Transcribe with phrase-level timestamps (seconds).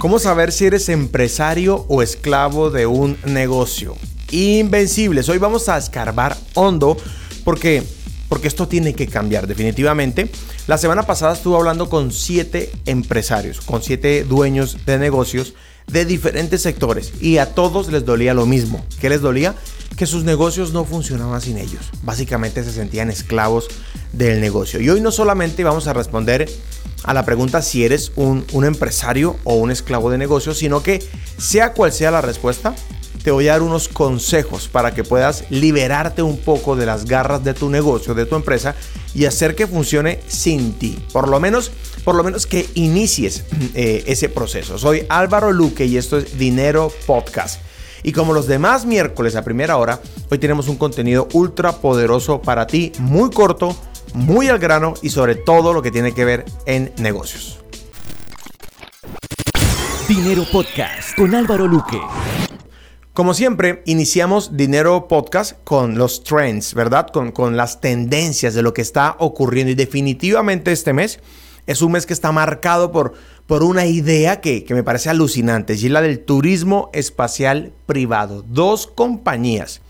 [0.00, 3.98] ¿Cómo saber si eres empresario o esclavo de un negocio?
[4.30, 5.28] Invencibles.
[5.28, 6.96] Hoy vamos a escarbar hondo
[7.44, 7.82] porque,
[8.26, 10.30] porque esto tiene que cambiar definitivamente.
[10.66, 15.52] La semana pasada estuve hablando con siete empresarios, con siete dueños de negocios
[15.92, 18.84] de diferentes sectores y a todos les dolía lo mismo.
[19.00, 19.54] ¿Qué les dolía?
[19.96, 21.90] Que sus negocios no funcionaban sin ellos.
[22.02, 23.68] Básicamente se sentían esclavos
[24.12, 24.80] del negocio.
[24.80, 26.48] Y hoy no solamente vamos a responder
[27.04, 31.02] a la pregunta si eres un, empresario o un esclavo de negocio, sino que
[31.38, 32.74] sea cual sea la respuesta,
[33.22, 37.44] te voy a dar unos consejos para que puedas liberarte un poco de las garras
[37.44, 38.74] de tu negocio, de tu empresa
[39.14, 40.98] y hacer que funcione sin ti.
[41.12, 41.70] Por lo menos,
[42.10, 44.78] por lo menos que inicies eh, ese proceso.
[44.78, 47.62] Soy Álvaro Luque y esto es Dinero Podcast.
[48.02, 52.66] Y como los demás miércoles a primera hora, hoy tenemos un contenido ultra poderoso para
[52.66, 53.76] ti, muy corto,
[54.12, 57.60] muy al grano y sobre todo lo que tiene que ver en negocios.
[60.08, 62.00] Dinero Podcast con Álvaro Luque.
[63.12, 67.06] Como siempre, iniciamos Dinero Podcast con los trends, ¿verdad?
[67.12, 69.70] Con, con las tendencias de lo que está ocurriendo.
[69.70, 71.20] Y definitivamente este mes
[71.70, 73.14] es un mes que está marcado por,
[73.46, 78.44] por una idea que, que me parece alucinante, y es la del turismo espacial privado.
[78.48, 79.80] Dos compañías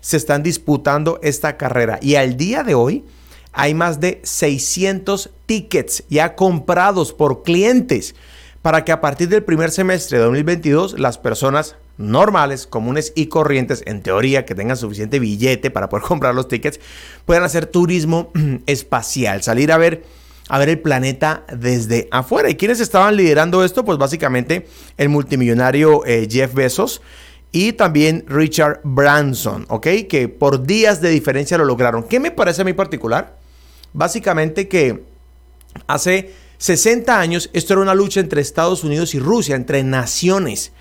[0.00, 3.04] se están disputando esta carrera y al día de hoy
[3.52, 8.14] hay más de 600 tickets ya comprados por clientes
[8.62, 13.82] para que a partir del primer semestre de 2022 las personas normales, comunes y corrientes,
[13.86, 16.80] en teoría que tengan suficiente billete para poder comprar los tickets,
[17.24, 18.30] puedan hacer turismo
[18.66, 20.04] espacial, salir a ver
[20.48, 22.48] a ver el planeta desde afuera.
[22.50, 23.84] ¿Y quiénes estaban liderando esto?
[23.84, 24.66] Pues básicamente
[24.96, 27.02] el multimillonario eh, Jeff Bezos
[27.52, 29.86] y también Richard Branson, ¿ok?
[30.08, 32.04] Que por días de diferencia lo lograron.
[32.04, 33.38] ¿Qué me parece a mí particular?
[33.92, 35.04] Básicamente que
[35.86, 40.72] hace 60 años esto era una lucha entre Estados Unidos y Rusia, entre naciones.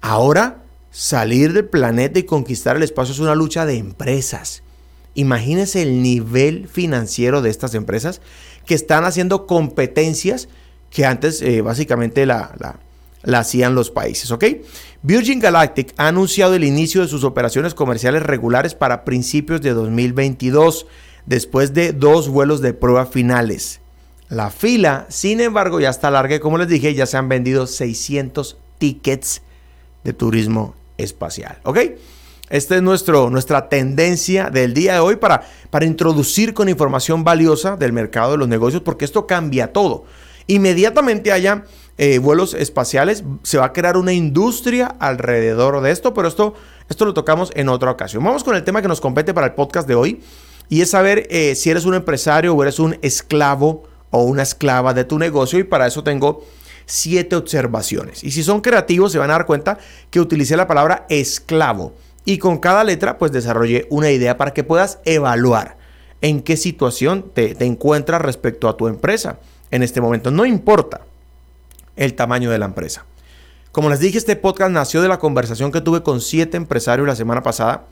[0.00, 4.62] Ahora salir del planeta y conquistar el espacio es una lucha de empresas.
[5.20, 8.22] Imagínense el nivel financiero de estas empresas
[8.64, 10.48] que están haciendo competencias
[10.88, 12.78] que antes eh, básicamente la,
[13.22, 14.44] la, hacían los países, ¿ok?
[15.02, 20.86] Virgin Galactic ha anunciado el inicio de sus operaciones comerciales regulares para principios de 2022
[21.26, 23.80] después de dos vuelos de prueba finales.
[24.30, 28.56] La fila, sin embargo, ya está larga como les dije, ya se han vendido 600
[28.78, 29.42] tickets
[30.02, 31.58] de turismo espacial.
[31.64, 31.78] ¿Ok?
[32.50, 37.76] Esta es nuestro, nuestra tendencia del día de hoy para, para introducir con información valiosa
[37.76, 40.04] del mercado de los negocios, porque esto cambia todo.
[40.48, 41.64] Inmediatamente haya
[41.96, 46.54] eh, vuelos espaciales, se va a crear una industria alrededor de esto, pero esto,
[46.88, 48.24] esto lo tocamos en otra ocasión.
[48.24, 50.20] Vamos con el tema que nos compete para el podcast de hoy
[50.68, 54.92] y es saber eh, si eres un empresario o eres un esclavo o una esclava
[54.92, 56.44] de tu negocio y para eso tengo
[56.84, 58.24] siete observaciones.
[58.24, 59.78] Y si son creativos se van a dar cuenta
[60.10, 61.94] que utilicé la palabra esclavo
[62.24, 65.78] y con cada letra pues desarrollé una idea para que puedas evaluar
[66.20, 69.38] en qué situación te, te encuentras respecto a tu empresa
[69.70, 70.30] en este momento.
[70.30, 71.00] No importa
[71.96, 73.04] el tamaño de la empresa.
[73.72, 77.16] Como les dije, este podcast nació de la conversación que tuve con siete empresarios la
[77.16, 77.86] semana pasada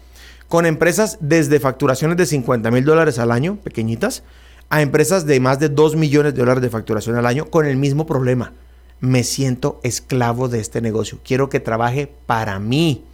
[0.49, 4.23] con empresas desde facturaciones de 50 mil dólares al año, pequeñitas,
[4.71, 7.77] a empresas de más de 2 millones de dólares de facturación al año con el
[7.77, 8.53] mismo problema.
[9.01, 11.21] Me siento esclavo de este negocio.
[11.23, 13.05] Quiero que trabaje para mí.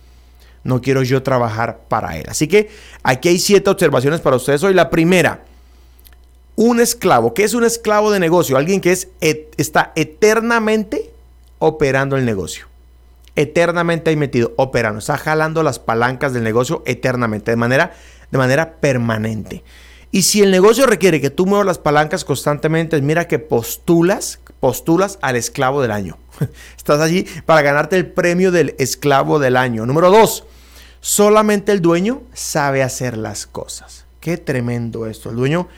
[0.65, 2.25] No quiero yo trabajar para él.
[2.29, 2.71] Así que
[3.03, 4.75] aquí hay siete observaciones para ustedes hoy.
[4.75, 5.45] La primera,
[6.57, 7.35] un esclavo.
[7.35, 8.57] ¿Qué es un esclavo de negocio?
[8.57, 11.11] Alguien que es, está eternamente
[11.59, 12.67] operando el negocio
[13.37, 17.93] eternamente ahí metido, operando, está jalando las palancas del negocio eternamente, de manera,
[18.31, 19.65] de manera permanente.
[20.11, 25.19] Y si el negocio requiere que tú muevas las palancas constantemente, mira que postulas, postulas
[25.23, 26.19] al esclavo del año.
[26.77, 29.87] Estás allí para ganarte el premio del esclavo del año.
[29.87, 30.45] Número dos,
[31.05, 34.07] solamente el dueño sabe hacer las cosas.
[34.21, 35.29] Qué tremendo esto.
[35.29, 35.69] El dueño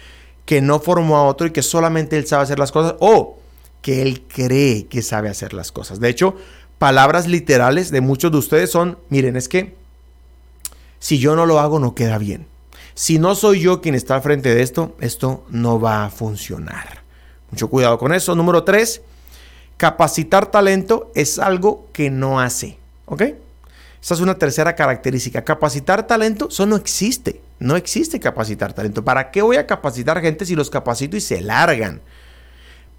[0.45, 3.37] que no formó a otro y que solamente él sabe hacer las cosas o
[3.83, 5.99] que él cree que sabe hacer las cosas.
[5.99, 6.37] De hecho,
[6.79, 9.75] palabras literales de muchos de ustedes son, miren, es que
[11.01, 12.47] si yo no lo hago no queda bien.
[12.95, 17.03] Si no soy yo quien está al frente de esto, esto no va a funcionar.
[17.51, 18.37] Mucho cuidado con eso.
[18.37, 19.03] Número tres,
[19.77, 22.79] capacitar talento es algo que no hace.
[23.07, 23.23] ¿Ok?
[24.03, 25.43] Esa es una tercera característica.
[25.43, 27.41] Capacitar talento, eso no existe.
[27.59, 29.05] No existe capacitar talento.
[29.05, 32.01] ¿Para qué voy a capacitar gente si los capacito y se largan?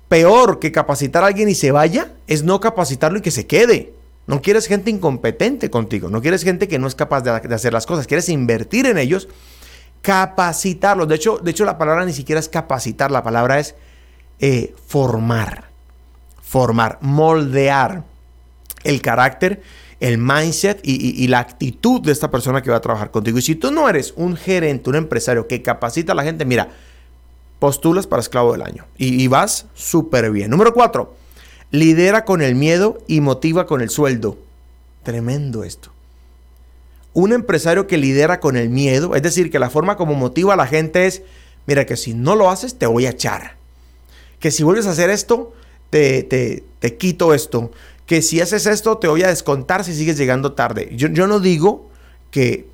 [0.09, 3.94] Peor que capacitar a alguien y se vaya es no capacitarlo y que se quede.
[4.25, 7.85] No quieres gente incompetente contigo, no quieres gente que no es capaz de, hacer las
[7.85, 9.29] cosas, quieres invertir en ellos,
[10.01, 11.07] capacitarlos.
[11.07, 13.75] De hecho, de hecho, la palabra ni siquiera es capacitar, la palabra es
[14.39, 15.69] eh, formar,
[16.41, 18.03] formar, moldear.
[18.83, 19.61] el carácter,
[19.99, 23.39] el mindset y, la actitud de esta persona que va a trabajar contigo.
[23.39, 26.69] Y si tú no eres un gerente, un empresario que capacita a la gente, mira,
[27.59, 30.51] postulas para esclavo del año y, vas súper bien.
[30.51, 31.15] Número cuatro,
[31.71, 34.38] lidera con el miedo y motiva con el sueldo.
[35.03, 35.91] Tremendo esto.
[37.13, 40.57] Un empresario que lidera con el miedo, es decir, que la forma como motiva a
[40.57, 41.23] la gente es,
[41.65, 43.55] mira que si no lo haces te voy a echar.
[44.39, 45.53] Que si vuelves a hacer esto,
[45.89, 47.71] te, te, te quito esto
[48.07, 50.89] que si haces esto te voy a descontar si sigues llegando tarde.
[50.95, 51.89] Yo, no digo
[52.31, 52.65] que,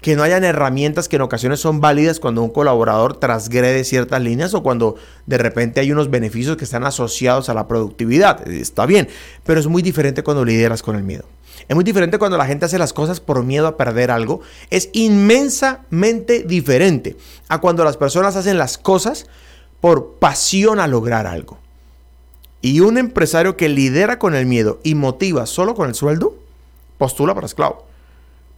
[0.00, 4.54] que no hayan herramientas que en ocasiones son válidas cuando un colaborador transgrede ciertas líneas
[4.54, 4.94] o cuando
[5.26, 8.48] de repente hay unos beneficios que están asociados a la productividad.
[8.48, 9.08] Está bien,
[9.44, 11.24] pero es muy diferente cuando lideras con el miedo.
[11.68, 14.40] Es muy diferente cuando la gente hace las cosas por miedo a perder algo.
[14.70, 17.16] Es inmensamente diferente
[17.48, 19.26] a cuando las personas hacen las cosas
[19.80, 21.58] por pasión a lograr algo.
[22.62, 26.36] Y un empresario que lidera con el miedo y motiva solo con el sueldo,
[26.98, 27.86] postula para esclavo.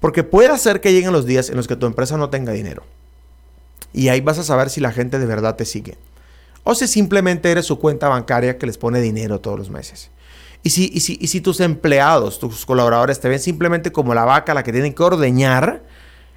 [0.01, 2.83] Porque puede hacer que lleguen los días en los que tu empresa no tenga dinero.
[3.93, 5.97] Y ahí vas a saber si la gente de verdad te sigue.
[6.65, 10.11] O si simplemente eres su cuenta bancaria que les pone dinero todos los meses.
[10.63, 14.25] Y si, y si, y si tus empleados, tus colaboradores te ven simplemente como la
[14.25, 15.83] vaca la que tienen que ordeñar,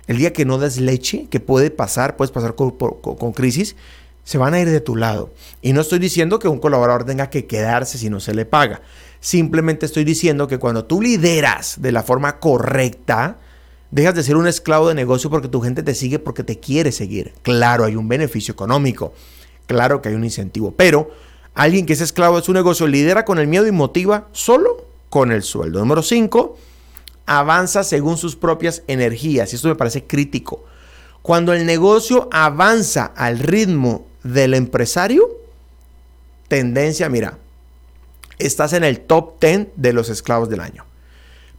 [0.08, 3.76] el día que no des leche, que puede pasar, puedes pasar con, con crisis,
[4.26, 5.32] se van a ir de tu lado.
[5.62, 8.82] Y no estoy diciendo que un colaborador tenga que quedarse si no se le paga.
[9.22, 13.38] Simplemente estoy diciendo que cuando tú lideras de la forma correcta,
[13.92, 16.92] dejas de ser un esclavo de negocio porque tu gente te sigue porque te quiere
[16.92, 17.34] seguir.
[17.44, 19.14] Claro, hay un beneficio económico.
[19.68, 20.74] Claro que hay un incentivo.
[20.76, 21.12] Pero
[21.54, 25.32] alguien que es esclavo de su negocio lidera con el miedo y motiva solo con
[25.32, 25.80] el sueldo.
[25.80, 26.58] Número 5,
[27.28, 29.54] avanza según sus propias energías.
[29.54, 30.66] Y esto me parece crítico.
[31.22, 35.30] Cuando el negocio avanza al ritmo del empresario,
[36.48, 37.38] tendencia, mira,
[38.40, 40.84] estás en el top 10 de los esclavos del año.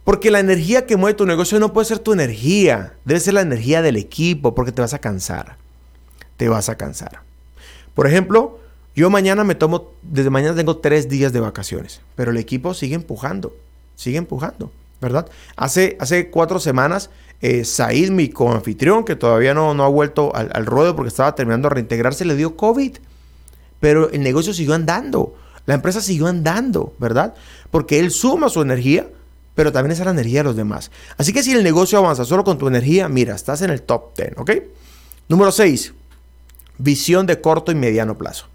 [0.03, 3.41] Porque la energía que mueve tu negocio no puede ser tu energía, debe ser la
[3.41, 5.57] energía del equipo, porque te vas a cansar.
[6.35, 7.21] Te vas a cansar.
[7.95, 8.59] Por ejemplo,
[8.95, 12.95] yo mañana me tomo, desde mañana tengo tres días de vacaciones, pero el equipo sigue
[12.95, 13.55] empujando,
[13.95, 14.71] sigue empujando,
[15.01, 15.27] ¿verdad?
[15.55, 17.09] Hace, hace cuatro semanas
[17.41, 21.35] eh, Said, mi coanfitrión, que todavía no, no ha vuelto al, al, ruedo porque estaba
[21.35, 22.97] terminando de reintegrarse, le dio COVID.
[23.79, 25.35] Pero el negocio siguió andando.
[25.65, 27.35] La empresa siguió andando, ¿verdad?
[27.69, 29.07] Porque él suma su energía,
[29.53, 30.91] pero también es la energía de los demás.
[31.17, 34.15] Así que si el negocio avanza solo con tu energía, mira, estás en el top
[34.15, 34.51] 10, ¿ok?
[35.27, 35.93] Número 6.
[36.77, 38.47] Visión de corto y mediano plazo.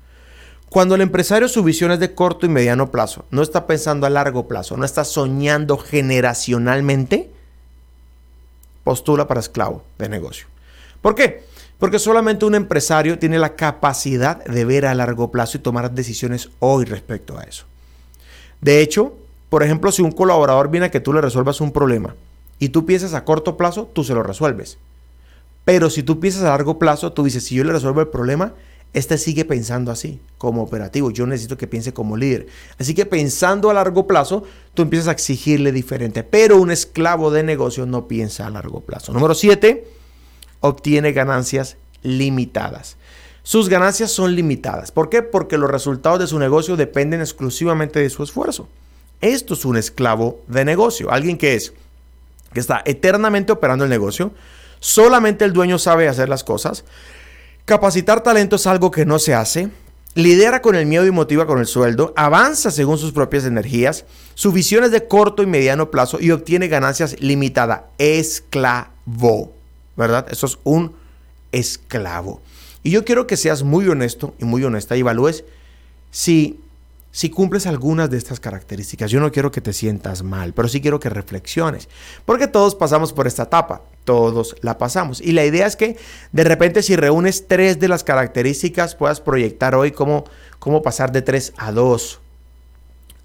[0.72, 4.10] Cuando el empresario su visión es de corto y mediano plazo, no está pensando a
[4.10, 7.30] largo plazo, no está soñando generacionalmente,
[8.82, 10.46] postula para esclavo de negocio.
[11.02, 11.44] ¿Por qué?
[11.78, 16.48] Porque solamente un empresario tiene la capacidad de ver a largo plazo y tomar decisiones
[16.58, 17.66] hoy respecto a eso.
[18.62, 19.12] De hecho,
[19.50, 22.14] por ejemplo, si un colaborador viene a que tú le resuelvas un problema
[22.58, 24.78] y tú piensas a corto plazo, tú se lo resuelves.
[25.66, 28.54] Pero si tú piensas a largo plazo, tú dices, si yo le resuelvo el problema,
[28.92, 31.10] este sigue pensando así, como operativo.
[31.10, 32.46] Yo necesito que piense como líder.
[32.78, 34.44] Así que pensando a largo plazo,
[34.74, 36.22] tú empiezas a exigirle diferente.
[36.22, 39.12] Pero un esclavo de negocio no piensa a largo plazo.
[39.12, 39.86] Número 7,
[40.60, 42.96] obtiene ganancias limitadas.
[43.42, 44.92] Sus ganancias son limitadas.
[44.92, 45.22] ¿Por qué?
[45.22, 48.68] Porque los resultados de su negocio dependen exclusivamente de su esfuerzo.
[49.20, 51.10] Esto es un esclavo de negocio.
[51.10, 51.72] Alguien que es,
[52.52, 54.32] que está eternamente operando el negocio.
[54.80, 56.84] Solamente el dueño sabe hacer las cosas.
[57.64, 59.68] Capacitar talento es algo que no se hace.
[60.14, 62.12] Lidera con el miedo y motiva con el sueldo.
[62.16, 64.04] Avanza según sus propias energías.
[64.34, 67.82] Su visión es de corto y mediano plazo y obtiene ganancias limitadas.
[67.98, 69.52] Esclavo.
[69.96, 70.26] ¿Verdad?
[70.30, 70.94] Eso es un
[71.52, 72.42] esclavo.
[72.82, 75.44] Y yo quiero que seas muy honesto y muy honesta y evalúes
[76.10, 76.58] si
[77.12, 79.10] si cumples algunas de estas características.
[79.10, 81.88] Yo no quiero que te sientas mal, pero sí quiero que reflexiones,
[82.24, 85.20] porque todos pasamos por esta etapa, todos la pasamos.
[85.20, 85.96] Y la idea es que
[86.32, 90.24] de repente si reúnes tres de las características, puedas proyectar hoy cómo,
[90.58, 92.20] cómo pasar de tres a dos,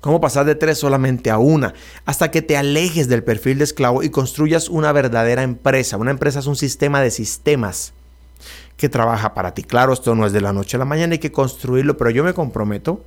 [0.02, 1.74] cómo pasar de tres solamente a una,
[2.06, 5.98] hasta que te alejes del perfil de esclavo y construyas una verdadera empresa.
[5.98, 7.94] Una empresa es un sistema de sistemas
[8.78, 9.64] que trabaja para ti.
[9.64, 12.24] Claro, esto no es de la noche a la mañana, hay que construirlo, pero yo
[12.24, 13.04] me comprometo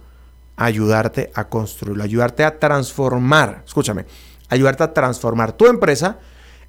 [0.57, 4.05] ayudarte a construirlo, ayudarte a transformar, escúchame,
[4.49, 6.19] ayudarte a transformar tu empresa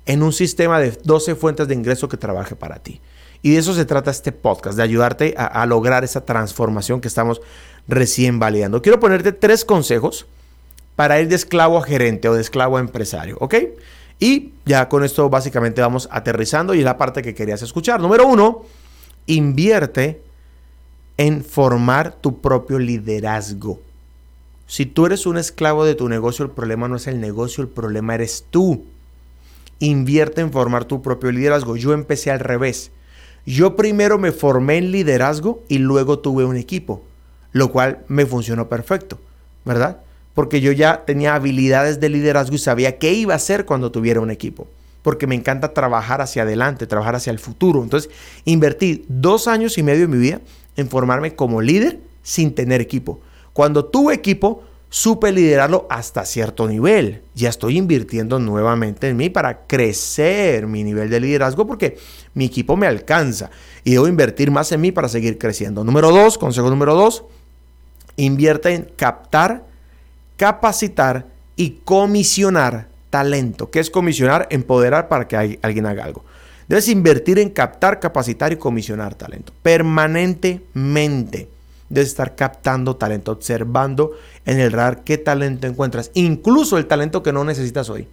[0.05, 3.01] en un sistema de 12 fuentes de ingreso que trabaje para ti.
[3.41, 7.41] Y de eso se trata este podcast, de ayudarte a, lograr esa transformación que estamos
[7.87, 8.81] recién validando.
[8.81, 10.27] Quiero ponerte tres consejos
[10.95, 13.55] para ir de esclavo a gerente o de esclavo a empresario, ¿ok?
[14.19, 17.99] Y ya con esto básicamente vamos aterrizando y es la parte que querías escuchar.
[17.99, 18.63] Número uno,
[19.25, 20.21] invierte
[21.17, 23.79] en formar tu propio liderazgo.
[24.67, 27.69] Si tú eres un esclavo de tu negocio, el problema no es el negocio, el
[27.69, 28.85] problema eres tú.
[29.81, 31.75] Invierte en formar tu propio liderazgo.
[31.75, 32.91] Yo empecé al revés.
[33.47, 37.03] Yo primero me formé en liderazgo y luego tuve un equipo,
[37.51, 39.19] lo cual me funcionó perfecto,
[39.65, 40.01] ¿verdad?
[40.35, 44.21] Porque yo ya tenía habilidades de liderazgo y sabía qué iba a hacer cuando tuviera
[44.21, 44.67] un equipo.
[45.01, 47.81] Porque me encanta trabajar hacia adelante, trabajar hacia el futuro.
[47.81, 48.11] Entonces,
[48.45, 50.41] invertí dos años y medio de mi vida
[50.77, 53.19] en formarme como líder sin tener equipo.
[53.53, 57.23] Cuando tuve equipo, supe liderarlo hasta cierto nivel.
[57.33, 61.97] Ya estoy invirtiendo nuevamente en mí para crecer mi nivel de liderazgo porque
[62.33, 63.49] mi equipo me alcanza
[63.85, 65.85] y debo invertir más en mí para seguir creciendo.
[65.85, 67.23] Número dos, consejo número dos,
[68.17, 69.65] invierte en captar,
[70.35, 73.71] capacitar y comisionar talento.
[73.71, 74.47] ¿Qué es comisionar?
[74.51, 76.25] Empoderar para que alguien haga algo.
[76.67, 81.47] Debes invertir en captar, capacitar y comisionar talento permanentemente
[81.91, 84.11] de estar captando talento, observando
[84.45, 88.07] en el radar qué talento encuentras, incluso el talento que no necesitas hoy.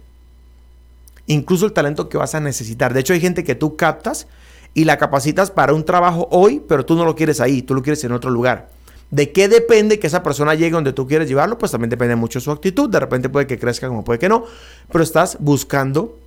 [1.27, 2.93] Incluso el talento que vas a necesitar.
[2.93, 4.27] De hecho, hay gente que tú captas
[4.73, 7.81] y la capacitas para un trabajo hoy, pero tú no lo quieres ahí, tú lo
[7.81, 8.69] quieres en otro lugar.
[9.11, 11.57] ¿De qué depende que esa persona llegue donde tú quieres llevarlo?
[11.57, 12.89] Pues también depende mucho de su actitud.
[12.89, 14.43] De repente puede que crezca como puede que no,
[14.91, 16.17] pero estás buscando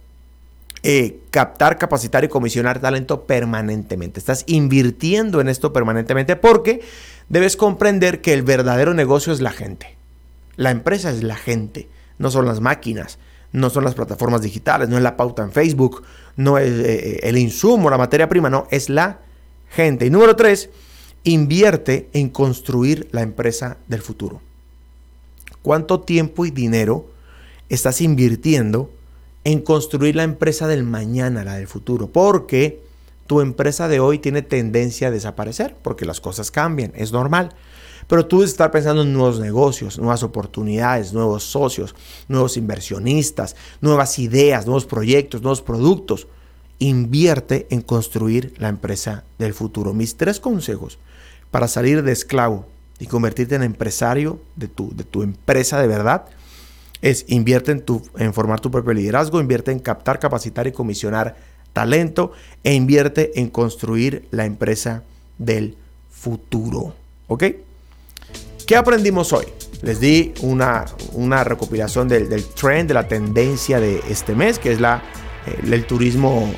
[0.84, 4.18] eh, captar, capacitar y comisionar talento permanentemente.
[4.18, 6.80] Estás invirtiendo en esto permanentemente porque
[7.28, 9.96] debes comprender que el verdadero negocio es la gente.
[10.56, 13.18] La empresa es la gente, no son las máquinas,
[13.52, 16.02] no son las plataformas digitales, no es la pauta en Facebook,
[16.36, 19.20] no es eh, eh, el insumo, la materia prima, no, es la
[19.70, 20.06] gente.
[20.06, 20.68] Y número tres,
[21.22, 24.40] invierte en construir la empresa del futuro.
[25.62, 27.06] ¿Cuánto tiempo y dinero
[27.68, 28.90] estás invirtiendo
[29.44, 32.08] en construir la empresa del mañana, la del futuro?
[32.08, 32.82] Porque
[33.26, 37.54] tu empresa de hoy tiene tendencia a desaparecer porque las cosas cambian, es normal.
[38.08, 41.94] Pero tú estar pensando en nuevos negocios, nuevas oportunidades, nuevos socios,
[42.28, 46.26] nuevos inversionistas, nuevas ideas, nuevos proyectos, nuevos productos.
[46.78, 49.94] Invierte en construir la empresa del futuro.
[49.94, 50.98] Mis tres consejos
[51.50, 52.66] para salir de esclavo
[52.98, 56.26] y convertirte en empresario de tu, de tu empresa de verdad
[57.02, 61.36] es invierte en, tu, en formar tu propio liderazgo, invierte en captar, capacitar y comisionar
[61.72, 62.32] talento
[62.62, 65.02] e invierte en construir la empresa
[65.38, 65.76] del
[66.10, 66.94] futuro.
[67.26, 67.44] ¿Ok?
[68.66, 69.46] ¿Qué aprendimos hoy?
[69.82, 74.80] Les di una, una recopilación del, trend, de la tendencia de este mes, que es
[74.80, 75.02] la,
[75.46, 76.48] eh, el turismo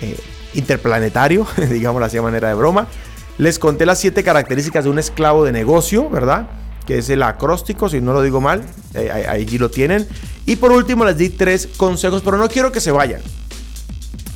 [0.00, 0.16] eh,
[0.54, 2.88] interplanetario, digamos así de manera de broma.
[3.36, 6.48] Les conté las siete características de un esclavo de negocio, ¿verdad?
[6.90, 10.08] Que es el acróstico, si no lo digo mal, eh, ahí lo tienen.
[10.44, 13.20] Y por último les di tres consejos, pero no quiero que se vayan.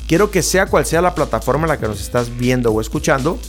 [0.07, 3.41] Quiero que sea cual sea la plataforma en la que nos estás viendo o escuchando,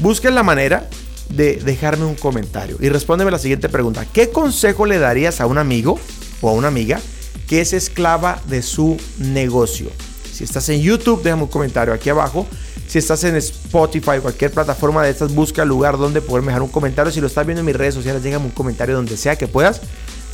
[0.00, 0.90] busquen la manera
[1.28, 4.04] de dejarme un comentario y respóndeme la siguiente pregunta.
[4.12, 5.96] ¿Qué consejo le darías a un amigo
[6.40, 6.98] o a una amiga
[7.46, 9.88] que es esclava de su negocio?
[10.32, 12.44] Si estás en YouTube, déjame un comentario aquí abajo.
[12.86, 16.68] Si estás en Spotify, cualquier plataforma de estas, busca el lugar donde poderme dejar un
[16.68, 17.12] comentario.
[17.12, 19.80] Si lo estás viendo en mis redes sociales, déjame un comentario donde sea que puedas.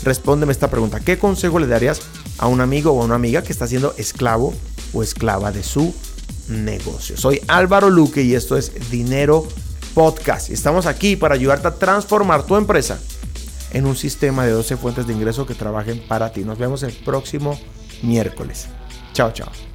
[0.05, 1.01] Respóndeme esta pregunta.
[1.01, 2.03] ¿Qué consejo le darías
[2.39, 4.53] a un amigo o a una amiga que está siendo esclavo
[4.93, 5.95] o esclava de su
[6.49, 7.17] negocio.
[7.17, 9.47] Soy Álvaro Luque y esto es Dinero
[9.95, 10.51] Podcast.
[10.51, 12.99] Estamos aquí para ayudarte a transformar tu empresa
[13.73, 16.45] en un sistema de 12 fuentes de ingreso que trabajen para ti.
[16.45, 17.59] Nos vemos el próximo
[18.03, 18.67] miércoles.
[19.13, 19.72] Chao, chao.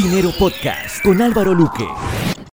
[0.00, 1.88] Dinero Podcast con Álvaro Luque.